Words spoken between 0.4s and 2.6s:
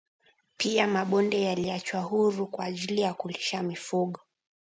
pia mabonde yaliachwa huru